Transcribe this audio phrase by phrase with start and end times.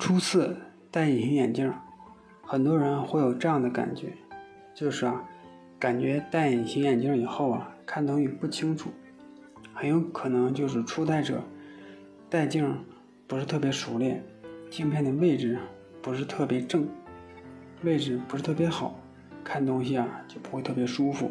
[0.00, 0.56] 初次
[0.90, 1.70] 戴隐形眼镜，
[2.40, 4.14] 很多人会有这样的感觉，
[4.74, 5.22] 就是啊，
[5.78, 8.88] 感觉戴隐形眼镜以后啊，看东西不清楚，
[9.74, 11.42] 很有可能就是初戴者
[12.30, 12.82] 戴镜
[13.26, 14.24] 不是特别熟练，
[14.70, 15.58] 镜片的位置
[16.00, 16.88] 不是特别正，
[17.82, 18.98] 位置不是特别好，
[19.44, 21.30] 看东西啊就不会特别舒服。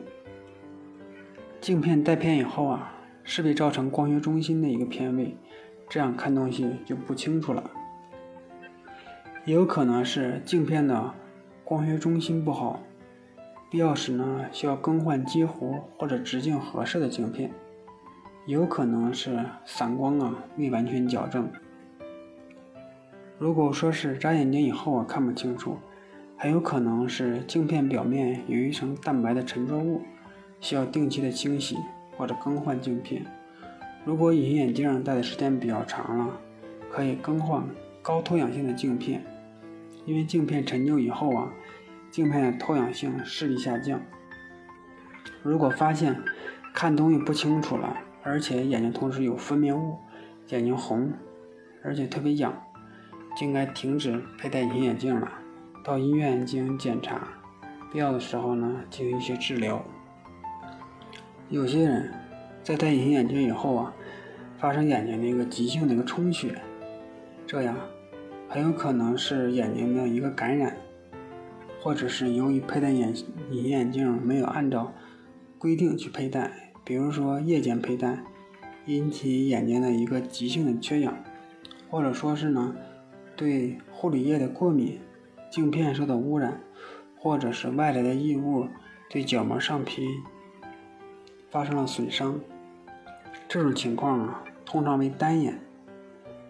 [1.59, 2.93] 镜片带偏以后啊，
[3.23, 5.35] 势必造成光学中心的一个偏位，
[5.89, 7.71] 这样看东西就不清楚了。
[9.49, 11.11] 也有可能是镜片的
[11.63, 12.83] 光学中心不好，
[13.71, 17.49] 必要时呢需要更换接弧或者直径合适的镜片。
[18.45, 21.49] 有可能是散光啊未完全矫正。
[23.39, 25.77] 如果说是扎眼睛以后啊看不清楚，
[26.37, 30.03] 很有可能是镜片表面有一层蛋白的沉着物，
[30.61, 31.75] 需要定期的清洗
[32.15, 33.25] 或者更换镜片。
[34.05, 36.39] 如果隐形眼镜戴的时间比较长了，
[36.91, 37.63] 可以更换
[38.03, 39.25] 高透氧性的镜片。
[40.09, 41.53] 因为镜片陈旧以后啊，
[42.09, 44.01] 镜片的透氧性视力下降。
[45.43, 46.19] 如果发现
[46.73, 49.99] 看东西不清楚了，而且眼睛同时有分泌物，
[50.47, 51.13] 眼睛红，
[51.83, 52.51] 而且特别痒，
[53.37, 55.31] 就应该停止佩戴隐形眼镜了，
[55.83, 57.27] 到医院进行检查，
[57.93, 59.85] 必要的时候呢进行一些治疗。
[61.49, 62.11] 有些人
[62.63, 63.93] 在戴隐形眼镜以后啊，
[64.57, 66.59] 发生眼睛的一个急性的一个充血，
[67.45, 67.77] 这样。
[68.51, 70.75] 很有可能是眼睛的一个感染，
[71.79, 73.13] 或者是由于佩戴眼
[73.51, 74.91] 隐眼镜没有按照
[75.59, 78.23] 规定去佩戴，比如说夜间佩戴，
[78.87, 81.15] 引起眼睛的一个急性的缺氧，
[81.91, 82.75] 或者说是呢
[83.35, 84.99] 对护理液的过敏，
[85.51, 86.59] 镜片受到污染，
[87.19, 88.67] 或者是外来的异物
[89.11, 90.07] 对角膜上皮
[91.51, 92.39] 发生了损伤，
[93.47, 95.59] 这种情况啊通常为单眼。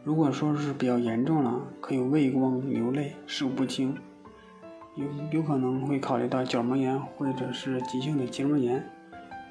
[0.04, 3.96] 如果说是比较严重了，可以畏光、流泪、视物不清，
[4.96, 8.84] 有有可能会考虑到角膜炎或者是急性的结膜炎，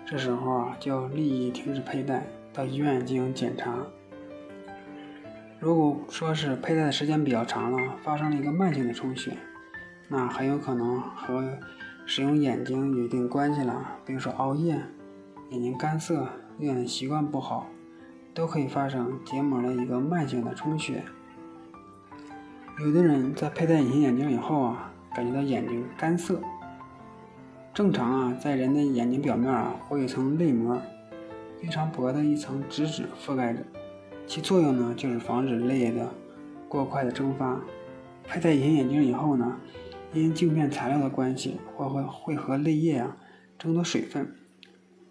[0.07, 3.77] 这时候啊就要立即停止佩戴，到医院进行检查。
[5.61, 9.37] 如果说是佩戴的时间比较长了，发生了一个慢性的充血，
[10.09, 11.59] 那很有可能和
[12.07, 14.81] 使用眼睛有一定关系了，比如说熬夜、
[15.51, 16.27] 眼睛干涩、
[16.59, 17.67] 用眼习惯不好。
[18.39, 21.03] 都可以发生结膜的一个慢性的充血。
[22.79, 26.41] 有的人在佩戴隐形眼镜以后啊，感觉到眼睛干涩。
[27.75, 30.81] 正常啊，在人的眼睛表面啊，会有一层泪膜，
[31.61, 33.59] 非常薄的一层脂质覆盖着，
[34.25, 36.09] 其作用呢就是防止泪液的
[36.69, 37.61] 过快的蒸发。
[38.23, 39.57] 佩戴隐形眼镜以后呢，
[40.13, 43.17] 因镜片材料的关系，会会会和泪液啊
[43.59, 44.33] 争夺水分，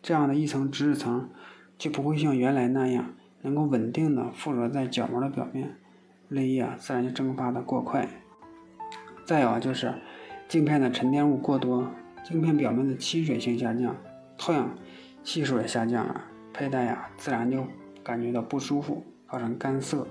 [0.02, 1.30] 这样的一层脂质层
[1.78, 3.14] 就不会像原来那样。
[3.44, 5.76] 能够稳定的附着在角膜的表面，
[6.28, 8.10] 泪液啊自然就蒸发的过快。
[9.26, 9.94] 再有啊就是
[10.50, 11.88] 镜片的沉淀物过多，
[12.24, 13.96] 镜片表面的亲水性下降，
[14.38, 14.76] 透氧
[15.24, 16.22] 系数也下降了，
[16.52, 17.64] 佩戴呀自然就
[18.04, 20.06] 感觉到不舒服，造成干涩。